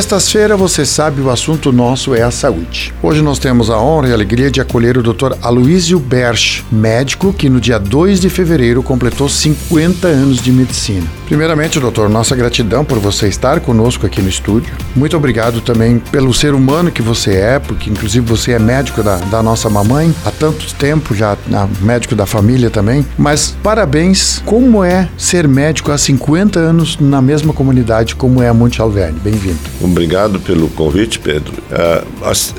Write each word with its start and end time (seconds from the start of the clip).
Sextas-feira, 0.00 0.56
você 0.56 0.86
sabe, 0.86 1.20
o 1.20 1.28
assunto 1.28 1.70
nosso 1.70 2.14
é 2.14 2.22
a 2.22 2.30
saúde. 2.30 2.94
Hoje 3.02 3.20
nós 3.20 3.38
temos 3.38 3.68
a 3.68 3.78
honra 3.78 4.08
e 4.08 4.10
a 4.12 4.14
alegria 4.14 4.50
de 4.50 4.58
acolher 4.58 4.96
o 4.96 5.02
Dr. 5.02 5.34
Aloysio 5.42 5.98
Berch, 6.00 6.64
médico 6.72 7.34
que 7.34 7.50
no 7.50 7.60
dia 7.60 7.78
2 7.78 8.18
de 8.18 8.30
fevereiro 8.30 8.82
completou 8.82 9.28
50 9.28 10.08
anos 10.08 10.40
de 10.40 10.50
medicina. 10.52 11.06
Primeiramente, 11.26 11.78
doutor, 11.78 12.08
nossa 12.08 12.34
gratidão 12.34 12.82
por 12.82 12.98
você 12.98 13.28
estar 13.28 13.60
conosco 13.60 14.06
aqui 14.06 14.22
no 14.22 14.28
estúdio. 14.30 14.72
Muito 14.96 15.14
obrigado 15.18 15.60
também 15.60 15.98
pelo 15.98 16.32
ser 16.32 16.54
humano 16.54 16.90
que 16.90 17.02
você 17.02 17.34
é, 17.34 17.58
porque 17.58 17.90
inclusive 17.90 18.24
você 18.26 18.52
é 18.52 18.58
médico 18.58 19.02
da, 19.02 19.16
da 19.16 19.42
nossa 19.42 19.68
mamãe 19.68 20.14
há 20.24 20.30
tanto 20.30 20.74
tempo, 20.76 21.14
já 21.14 21.36
médico 21.82 22.14
da 22.14 22.24
família 22.24 22.70
também. 22.70 23.04
Mas 23.18 23.54
parabéns, 23.62 24.42
como 24.46 24.82
é 24.82 25.10
ser 25.18 25.46
médico 25.46 25.92
há 25.92 25.98
50 25.98 26.58
anos 26.58 26.98
na 26.98 27.20
mesma 27.20 27.52
comunidade 27.52 28.16
como 28.16 28.42
é 28.42 28.48
a 28.48 28.54
Monte 28.54 28.80
Alverne? 28.80 29.20
Bem-vindo. 29.20 29.58
Obrigado 29.90 30.38
pelo 30.40 30.68
convite, 30.68 31.18
Pedro. 31.18 31.52
Uh, 31.70 32.06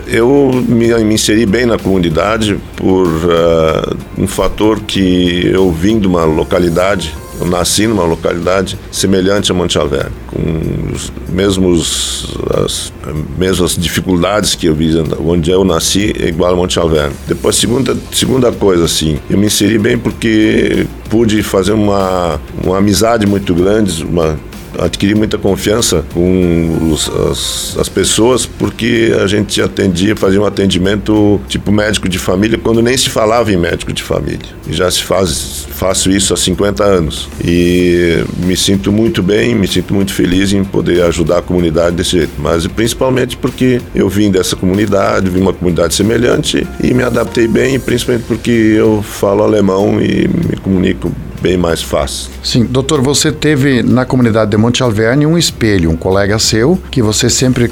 eu 0.08 0.52
me, 0.68 0.88
inseri 1.14 1.46
bem 1.46 1.66
na 1.66 1.78
comunidade 1.78 2.60
por 2.76 3.08
uh, 3.08 3.98
um 4.18 4.28
fator 4.28 4.82
que 4.82 5.48
eu 5.48 5.72
vim 5.72 5.98
de 5.98 6.08
uma 6.08 6.26
localidade 6.26 7.16
eu 7.42 7.48
nasci 7.48 7.88
numa 7.88 8.04
localidade 8.04 8.78
semelhante 8.92 9.52
a 9.52 9.56
Monte 9.56 9.76
Alverne, 9.76 10.12
com 10.28 10.94
os 10.94 11.12
mesmos 11.28 12.38
as 12.64 12.94
mesmas 13.36 13.76
dificuldades 13.76 14.54
que 14.54 14.68
eu 14.68 14.76
vi 14.76 14.92
onde 15.26 15.50
eu 15.50 15.64
nasci 15.64 16.14
é 16.20 16.28
igual 16.28 16.54
a 16.54 16.56
Monte 16.56 16.78
Alverne. 16.78 17.16
Depois 17.28 17.56
segunda 17.56 17.98
segunda 18.12 18.52
coisa 18.52 18.86
assim, 18.86 19.18
eu 19.28 19.40
me 19.40 19.48
inseri 19.48 19.80
bem 19.80 19.98
porque 19.98 20.86
pude 21.10 21.42
fazer 21.42 21.72
uma 21.72 22.40
uma 22.64 22.78
amizade 22.78 23.26
muito 23.26 23.56
grande, 23.56 24.04
uma 24.06 24.40
adquiri 24.80 25.16
muita 25.16 25.38
confiança 25.38 26.04
com 26.14 26.90
os, 26.92 27.10
as, 27.10 27.78
as, 27.80 27.90
pessoas 27.90 28.46
porque 28.46 29.14
a 29.22 29.28
gente 29.28 29.62
atendia, 29.62 30.16
fazia 30.16 30.42
um 30.42 30.46
atendimento 30.46 31.40
tipo 31.48 31.72
médico 31.72 32.08
de 32.08 32.18
família 32.18 32.58
quando 32.58 32.82
nem 32.82 32.98
se 32.98 33.10
falava 33.10 33.52
em 33.52 33.58
médico 33.58 33.92
de 33.94 34.04
família. 34.04 34.40
E 34.68 34.74
já 34.74 34.90
se 34.90 35.04
faz, 35.04 35.68
faço 35.70 36.10
isso 36.10 36.34
há 36.34 36.38
50 36.38 36.84
anos. 36.84 37.30
E 37.44 38.24
me 38.46 38.56
sinto 38.56 38.92
muito 38.92 39.22
bem, 39.22 39.56
me 39.56 39.68
sinto 39.68 39.94
muito 39.94 40.14
feliz 40.14 40.54
em 40.54 40.64
poder 40.64 41.04
ajudar 41.04 41.40
a 41.40 41.42
comunidade 41.42 41.96
desse 41.96 42.12
jeito. 42.12 42.34
Mas 42.38 42.66
principalmente 42.68 43.38
porque 43.38 43.82
eu 43.94 44.08
vim 44.08 44.32
dessa 44.32 44.56
comunidade, 44.56 45.30
vim 45.30 45.42
uma 45.42 45.54
comunidade 45.54 45.94
semelhante 45.94 46.66
e 46.84 46.94
me 46.94 47.04
adaptei 47.04 47.48
bem, 47.48 47.80
principalmente 47.80 48.26
porque 48.26 48.52
eu 48.52 49.02
falo 49.02 49.44
alemão 49.44 50.02
e 50.02 50.28
me 50.28 50.58
comunico 50.62 51.12
bem 51.42 51.58
mais 51.58 51.82
fácil. 51.82 52.30
Sim, 52.44 52.66
doutor, 52.66 53.02
você 53.02 53.32
teve 53.32 53.82
na 53.82 54.06
comunidade 54.06 54.52
de 54.52 54.58
Monte 54.58 54.84
Alverne 54.84 55.26
um 55.26 55.38
espelho, 55.38 55.90
um 55.90 55.98
colega 55.98 56.38
seu, 56.40 56.80
que 56.92 57.02
você 57.02 57.30
sempre 57.30 57.72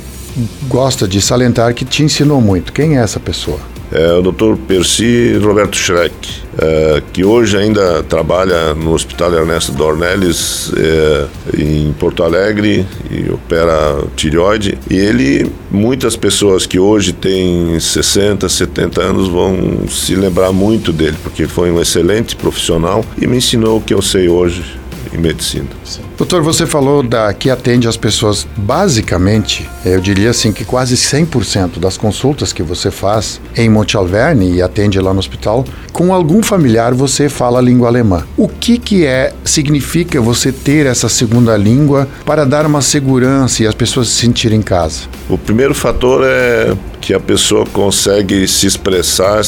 gosta 0.67 1.07
de 1.07 1.21
salientar 1.21 1.73
que 1.73 1.85
te 1.85 2.03
ensinou 2.03 2.41
muito. 2.41 2.73
Quem 2.73 2.97
é 2.97 3.01
essa 3.01 3.19
pessoa? 3.19 3.59
É 3.91 4.13
o 4.13 4.21
Dr. 4.21 4.55
Percy 4.67 5.37
Roberto 5.41 5.75
Schreck, 5.75 6.13
é, 6.57 7.01
que 7.11 7.23
hoje 7.23 7.57
ainda 7.57 8.03
trabalha 8.03 8.73
no 8.73 8.93
Hospital 8.93 9.33
Ernesto 9.33 9.71
Dornelles 9.71 10.71
é, 10.77 11.25
em 11.57 11.91
Porto 11.93 12.23
Alegre 12.23 12.85
e 13.09 13.31
opera 13.31 14.03
tireoide. 14.15 14.77
E 14.89 14.95
ele, 14.95 15.51
muitas 15.71 16.15
pessoas 16.15 16.65
que 16.65 16.79
hoje 16.79 17.13
têm 17.13 17.79
60, 17.79 18.47
70 18.47 19.01
anos 19.01 19.27
vão 19.27 19.87
se 19.87 20.15
lembrar 20.15 20.51
muito 20.51 20.93
dele, 20.93 21.17
porque 21.23 21.47
foi 21.47 21.71
um 21.71 21.81
excelente 21.81 22.35
profissional 22.35 23.03
e 23.19 23.25
me 23.25 23.37
ensinou 23.37 23.77
o 23.77 23.81
que 23.81 23.93
eu 23.93 24.01
sei 24.01 24.29
hoje 24.29 24.78
em 25.13 25.17
medicina. 25.17 25.67
Sim. 25.83 26.01
Doutor, 26.17 26.41
você 26.41 26.65
falou 26.65 27.01
da 27.01 27.33
que 27.33 27.49
atende 27.49 27.87
as 27.87 27.97
pessoas 27.97 28.47
basicamente, 28.57 29.69
eu 29.85 29.99
diria 29.99 30.29
assim 30.29 30.51
que 30.51 30.65
quase 30.65 30.95
100% 30.95 31.79
das 31.79 31.97
consultas 31.97 32.53
que 32.53 32.61
você 32.61 32.91
faz 32.91 33.39
em 33.55 33.69
Monte 33.69 33.97
Alverne 33.97 34.55
e 34.55 34.61
atende 34.61 34.99
lá 34.99 35.13
no 35.13 35.19
hospital, 35.19 35.65
com 35.91 36.13
algum 36.13 36.43
familiar 36.43 36.93
você 36.93 37.29
fala 37.29 37.59
a 37.59 37.61
língua 37.61 37.87
alemã. 37.87 38.25
O 38.37 38.47
que 38.47 38.77
que 38.77 39.05
é 39.05 39.33
significa 39.43 40.21
você 40.21 40.51
ter 40.51 40.85
essa 40.85 41.09
segunda 41.09 41.55
língua 41.57 42.07
para 42.25 42.45
dar 42.45 42.65
uma 42.65 42.81
segurança 42.81 43.63
e 43.63 43.67
as 43.67 43.75
pessoas 43.75 44.09
se 44.09 44.15
sentirem 44.21 44.59
em 44.59 44.63
casa? 44.63 45.01
O 45.29 45.37
primeiro 45.37 45.73
fator 45.73 46.21
é 46.23 46.75
que 47.01 47.13
a 47.13 47.19
pessoa 47.19 47.65
consegue 47.65 48.47
se 48.47 48.67
expressar 48.67 49.41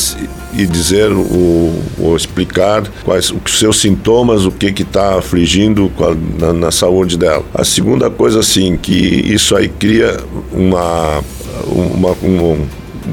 e 0.54 0.66
dizer 0.66 1.12
o, 1.12 1.74
ou 2.00 2.16
explicar 2.16 2.84
quais 3.04 3.32
os 3.32 3.60
seus 3.60 3.80
sintomas, 3.80 4.46
o 4.46 4.52
que 4.52 4.82
está 4.82 5.18
afligindo 5.18 5.92
na, 6.40 6.54
na, 6.54 6.72
saúde 6.72 7.18
dela. 7.18 7.44
A 7.54 7.64
segunda 7.64 8.10
coisa, 8.10 8.40
assim, 8.40 8.78
que 8.78 8.94
isso 8.94 9.56
aí 9.56 9.70
cria 9.70 10.18
uma, 10.52 11.24
uma, 11.68 12.12
um, 12.24 12.68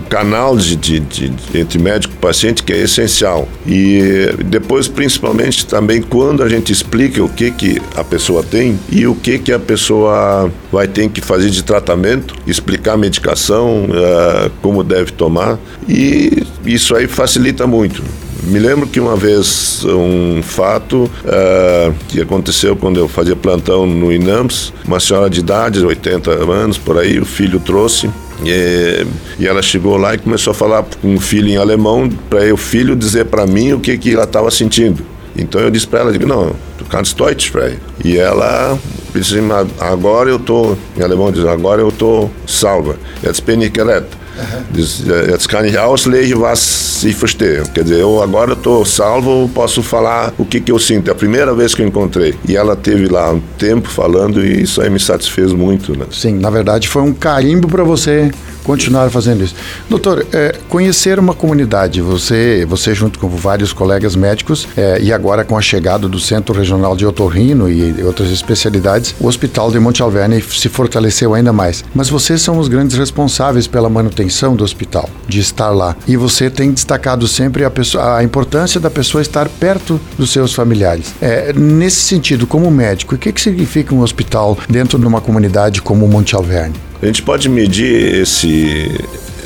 canal 0.09 0.57
de, 0.57 0.77
de, 0.77 1.01
de, 1.01 1.33
entre 1.59 1.79
médico 1.79 2.15
e 2.15 2.17
paciente 2.17 2.63
que 2.63 2.73
é 2.73 2.79
essencial. 2.79 3.49
E 3.67 4.33
depois, 4.45 4.89
principalmente, 4.89 5.67
também 5.67 6.03
quando 6.03 6.43
a 6.43 6.49
gente 6.49 6.73
explica 6.73 7.23
o 7.23 7.29
que, 7.29 7.51
que 7.51 7.81
a 7.95 8.03
pessoa 8.03 8.43
tem 8.43 8.79
e 8.91 9.07
o 9.07 9.15
que, 9.15 9.39
que 9.39 9.53
a 9.53 9.59
pessoa 9.59 10.51
vai 10.73 10.89
ter 10.89 11.09
que 11.09 11.21
fazer 11.21 11.51
de 11.51 11.63
tratamento, 11.63 12.35
explicar 12.47 12.95
a 12.95 12.97
medicação, 12.97 13.85
uh, 13.85 14.51
como 14.63 14.83
deve 14.83 15.13
tomar, 15.13 15.59
e 15.89 16.43
isso 16.65 16.95
aí 16.95 17.07
facilita 17.07 17.67
muito. 17.67 18.03
Me 18.45 18.59
lembro 18.59 18.87
que 18.87 19.01
uma 19.01 19.17
vez 19.17 19.85
um 19.85 20.43
fato 20.43 21.11
uh, 21.25 21.95
que 22.09 22.21
aconteceu 22.21 22.77
quando 22.77 22.99
eu 22.99 23.09
fazia 23.09 23.35
plantão 23.35 23.85
no 23.85 24.13
INAMS, 24.13 24.73
uma 24.87 25.01
senhora 25.01 25.29
de 25.29 25.41
idade, 25.41 25.85
80 25.85 26.31
anos, 26.31 26.79
por 26.79 26.97
aí, 26.97 27.19
o 27.19 27.25
filho 27.25 27.59
trouxe 27.59 28.09
e, 28.44 29.06
e, 29.38 29.47
ela 29.47 29.62
chegou 29.62 29.97
lá 29.97 30.15
e 30.15 30.19
começou 30.19 30.53
a 30.53 30.54
falar 30.54 30.84
com 31.00 31.15
o 31.15 31.21
filho 31.21 31.49
em 31.49 31.56
alemão 31.56 32.09
para 32.31 32.53
o 32.53 32.56
filho 32.56 32.94
dizer 32.94 33.26
para 33.26 33.47
mim 33.47 33.72
o 33.72 33.81
que, 33.81 33.97
que 33.99 34.15
ela 34.15 34.25
estava 34.25 34.50
sentindo. 34.50 35.04
Então 35.37 35.60
eu 35.60 35.71
disse 35.71 35.87
para 35.87 36.00
ela, 36.00 36.12
digo, 36.12 36.26
não, 36.26 36.54
tu 36.77 36.84
kannst 36.84 37.16
Deutsch, 37.16 37.50
Frei. 37.50 37.78
E 38.04 38.16
ela 38.16 38.78
disse, 39.15 39.37
agora 39.78 40.28
eu 40.31 40.37
estou, 40.37 40.77
em 40.97 41.03
alemão 41.03 41.31
diz, 41.31 41.44
agora 41.44 41.81
eu 41.81 41.88
estou 41.88 42.31
salva. 42.47 42.97
Jetzt 43.22 43.43
bin 43.44 43.62
ich 43.62 43.72
gerettet. 43.75 44.18
Uhum. 44.38 45.31
Jetzt 45.31 45.49
kann 45.49 45.65
ich 45.65 45.76
auslegen, 45.78 46.41
was 46.41 47.03
ich 47.04 47.16
verstehe. 47.16 47.62
Quer 47.75 47.82
dizer, 47.82 48.00
eu 48.00 48.22
agora 48.22 48.53
estou 48.53 48.84
salvo, 48.84 49.49
posso 49.53 49.82
falar 49.82 50.32
o 50.38 50.44
que, 50.44 50.60
que 50.60 50.71
eu 50.71 50.78
sinto. 50.78 51.09
É 51.09 51.12
a 51.12 51.15
primeira 51.15 51.53
vez 51.54 51.75
que 51.75 51.82
eu 51.82 51.87
encontrei. 51.87 52.34
E 52.47 52.56
ela 52.56 52.77
teve 52.77 53.09
lá 53.09 53.32
um 53.32 53.41
tempo 53.59 53.88
falando 53.88 54.44
e 54.44 54.62
isso 54.62 54.81
aí 54.81 54.91
me 54.91 55.00
satisfez 55.00 55.53
muito. 55.53 55.97
Né? 55.98 56.06
Sim, 56.12 56.38
na 56.38 56.50
verdade 56.50 56.88
foi 56.88 57.03
um 57.03 57.12
carimbo 57.12 57.69
para 57.69 57.82
você 57.82 58.31
continuar 58.69 59.09
fazendo 59.09 59.43
isso. 59.43 59.55
Doutor, 59.89 60.27
é, 60.31 60.55
conhecer 60.69 61.19
uma 61.19 61.33
comunidade, 61.33 62.03
você, 62.03 62.67
você 62.69 62.95
junto 62.95 63.19
com 63.19 63.27
vários 63.27 63.73
colegas 63.73 64.15
médicos 64.15 64.69
é, 64.77 65.01
e 65.01 65.11
agora 65.11 65.43
com 65.43 65.56
a 65.56 65.62
chegada 65.62 66.06
do 66.06 66.21
Centro 66.21 66.55
Regional 66.55 66.95
de 66.95 67.07
Otorrino 67.07 67.71
e 67.71 68.03
outras 68.03 68.31
especialidades, 68.31 69.15
o 69.19 69.27
Hospital 69.27 69.71
de 69.71 69.81
Monte 69.81 70.03
Alverne 70.03 70.43
se 70.43 70.69
fortaleceu 70.69 71.33
ainda 71.33 71.51
mais. 71.51 71.83
Mas 71.95 72.11
vocês 72.11 72.43
são 72.43 72.59
os 72.59 72.69
grandes 72.69 72.99
responsáveis 72.99 73.67
pela 73.67 73.89
manutenção 73.89 74.55
do 74.55 74.62
hospital, 74.62 75.09
de 75.27 75.41
estar 75.41 75.71
lá. 75.71 75.97
E 76.07 76.15
você 76.15 76.51
tem 76.51 76.71
destacado 76.71 77.27
sempre 77.27 77.65
a, 77.65 77.71
pessoa, 77.71 78.19
a 78.19 78.23
importância 78.23 78.78
da 78.78 78.91
pessoa 78.91 79.23
estar 79.23 79.49
perto 79.49 79.99
dos 80.19 80.28
seus 80.28 80.53
familiares. 80.53 81.15
É, 81.23 81.54
nesse 81.54 82.03
sentido, 82.03 82.47
como 82.47 82.71
médico, 82.71 83.15
o 83.15 83.19
que, 83.19 83.33
que 83.33 83.41
significa 83.41 83.95
um 83.95 84.03
hospital 84.03 84.59
dentro 84.69 84.98
de 84.98 85.07
uma 85.07 85.22
comunidade 85.22 85.81
como 85.81 86.07
Monte 86.07 86.37
Alverne? 86.37 86.88
A 87.00 87.06
gente 87.06 87.22
pode 87.22 87.48
medir 87.48 88.22
esse, 88.22 88.91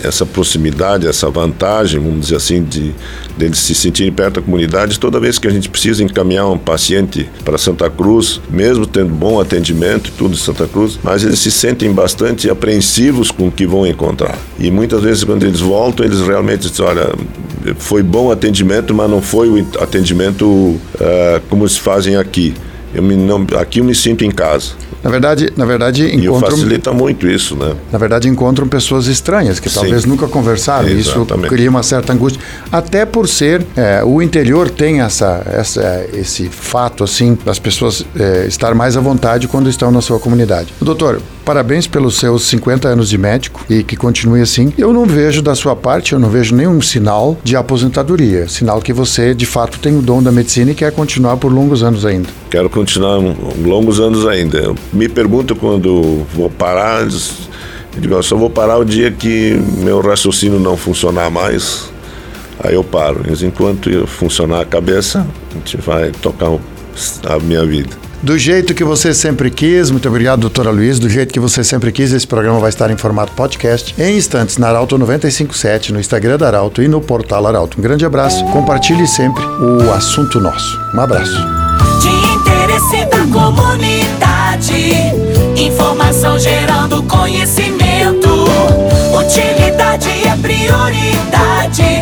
essa 0.03 0.25
proximidade, 0.25 1.07
essa 1.07 1.29
vantagem, 1.31 2.01
vamos 2.01 2.23
dizer 2.23 2.37
assim, 2.37 2.63
de 2.65 2.95
deles 3.37 3.59
se 3.59 3.75
sentirem 3.75 4.13
perto 4.13 4.35
da 4.35 4.43
comunidade 4.43 4.99
toda 4.99 5.21
vez 5.21 5.39
que 5.39 5.47
a 5.47 5.51
gente 5.51 5.69
precisa 5.69 6.03
encaminhar 6.03 6.49
um 6.51 6.59
paciente 6.59 7.29
para 7.45 7.57
Santa 7.59 7.89
Cruz, 7.91 8.41
mesmo 8.51 8.87
tendo 8.87 9.11
bom 9.11 9.41
atendimento 9.41 10.11
tudo 10.17 10.35
em 10.35 10.39
Santa 10.39 10.67
Cruz, 10.67 10.99
mas 11.03 11.25
eles 11.25 11.39
se 11.39 11.51
sentem 11.51 11.93
bastante 11.93 12.49
apreensivos 12.51 13.31
com 13.31 13.49
o 13.49 13.53
que 13.53 13.67
vão 13.67 13.87
encontrar. 13.87 14.39
E 14.59 14.71
muitas 14.71 15.03
vezes 15.03 15.25
quando 15.25 15.45
eles 15.45 15.61
voltam, 15.61 16.05
eles 16.05 16.21
realmente 16.21 16.69
dizem, 16.69 16.85
olha, 16.85 17.13
foi 17.77 18.03
bom 18.03 18.31
atendimento, 18.31 18.95
mas 18.95 19.11
não 19.11 19.23
foi 19.23 19.49
o 19.49 19.67
atendimento 19.81 20.47
uh, 20.47 20.81
como 21.49 21.69
se 21.69 21.79
fazem 21.79 22.17
aqui. 22.17 22.55
Eu 22.95 23.03
me, 23.03 23.17
não, 23.17 23.47
aqui 23.59 23.81
eu 23.81 23.85
me 23.85 23.95
sinto 23.95 24.25
em 24.25 24.31
casa. 24.31 24.73
Na 25.03 25.11
verdade, 25.11 25.53
na 25.57 25.65
verdade 25.65 26.15
encontram. 26.15 26.49
E 26.49 26.53
facilita 26.53 26.93
muito 26.93 27.27
isso, 27.27 27.57
né? 27.57 27.75
Na 27.91 27.99
verdade, 27.99 28.29
encontram 28.29 28.69
pessoas 28.69 29.07
estranhas 29.07 29.59
que 29.59 29.69
Sim. 29.69 29.81
talvez 29.81 30.05
nunca 30.05 30.29
conversaram. 30.29 30.89
Isso 30.89 31.27
cria 31.49 31.69
uma 31.69 31.83
certa 31.83 32.13
angústia. 32.13 32.41
Até 32.71 33.05
por 33.05 33.29
ser 33.29 33.67
é, 33.77 34.03
o 34.05 34.23
interior 34.23 34.71
tem 34.71 35.01
essa, 35.01 35.43
essa, 35.47 36.07
esse 36.13 36.49
fato 36.49 37.03
assim 37.03 37.37
das 37.45 37.59
pessoas 37.59 38.05
é, 38.19 38.47
estar 38.47 38.75
mais 38.75 38.97
à 38.97 39.01
vontade 39.01 39.49
quando 39.49 39.69
estão 39.69 39.91
na 39.91 40.01
sua 40.01 40.21
comunidade. 40.21 40.73
Doutor, 40.81 41.21
parabéns 41.45 41.87
pelos 41.87 42.17
seus 42.17 42.45
50 42.45 42.89
anos 42.89 43.09
de 43.09 43.19
médico 43.19 43.65
e 43.69 43.83
que 43.83 43.97
continue 43.97 44.41
assim. 44.41 44.73
Eu 44.79 44.93
não 44.93 45.05
vejo 45.05 45.43
da 45.43 45.55
sua 45.55 45.77
parte, 45.77 46.13
eu 46.13 46.19
não 46.19 46.29
vejo 46.29 46.55
nenhum 46.55 46.81
sinal 46.81 47.37
de 47.43 47.57
aposentadoria, 47.57 48.49
sinal 48.49 48.81
que 48.81 48.93
você 48.93 49.35
de 49.35 49.47
fato 49.47 49.79
tem 49.79 49.97
o 49.97 50.03
dom 50.03 50.23
da 50.23 50.33
medicina 50.33 50.71
e 50.71 50.75
quer 50.75 50.93
continuar 50.93 51.37
por 51.37 51.53
longos 51.53 51.83
anos 51.83 52.07
ainda. 52.07 52.29
Quero 52.51 52.71
continuar 52.71 53.19
longos 53.65 54.01
anos 54.01 54.27
ainda. 54.27 54.59
Eu 54.59 54.77
me 54.93 55.09
pergunto 55.09 55.55
quando 55.55 56.25
vou 56.35 56.51
parar, 56.51 57.03
eu 57.03 58.01
digo, 58.01 58.15
eu 58.15 58.23
só 58.23 58.37
vou 58.37 58.51
parar 58.51 58.79
o 58.79 58.85
dia 58.85 59.11
que 59.11 59.61
meu 59.79 60.01
raciocínio 60.01 60.59
não 60.59 60.77
funcionar 60.77 61.31
mais, 61.31 61.91
aí 62.61 62.75
eu 62.75 62.85
paro. 62.85 63.23
Enquanto 63.43 64.07
funcionar 64.07 64.61
a 64.61 64.65
cabeça, 64.65 65.27
a 65.51 65.55
gente 65.55 65.77
vai 65.79 66.11
tocar 66.11 66.51
a 67.27 67.39
minha 67.39 67.65
vida. 67.65 67.91
Do 68.23 68.39
jeito 68.39 68.73
que 68.73 68.85
você 68.85 69.13
sempre 69.13 69.51
quis, 69.51 69.91
muito 69.91 70.09
obrigado, 70.09 70.43
doutora 70.43 70.71
Luiz. 70.71 71.01
Do 71.01 71.09
jeito 71.09 71.35
que 71.35 71.41
você 71.41 71.65
sempre 71.65 71.91
quis, 71.91 72.13
esse 72.13 72.25
programa 72.25 72.61
vai 72.61 72.69
estar 72.69 72.89
em 72.89 72.97
formato 72.97 73.33
podcast 73.33 73.93
em 74.01 74.17
instantes 74.17 74.59
na 74.59 74.69
Arauto 74.69 74.97
957, 74.97 75.93
no 75.93 75.99
Instagram 75.99 76.39
da 76.39 76.47
Arauto 76.47 76.81
e 76.81 76.87
no 76.87 77.01
portal 77.01 77.45
Arauto. 77.49 77.81
Um 77.81 77.83
grande 77.83 78.07
abraço, 78.07 78.45
compartilhe 78.47 79.09
sempre 79.09 79.45
o 79.45 79.93
assunto 79.93 80.39
nosso. 80.39 80.79
Um 80.95 81.01
abraço. 81.01 81.35
De 82.01 82.09
interesse 82.37 83.05
da 83.07 83.27
comunidade, 83.27 84.73
informação 85.57 86.39
gerando 86.39 87.03
conhecimento. 87.03 88.29
Utilidade 89.19 90.09
é 90.09 90.37
prioridade, 90.41 92.02